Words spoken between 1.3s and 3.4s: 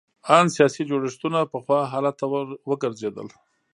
پخوا حالت ته وګرځېدل.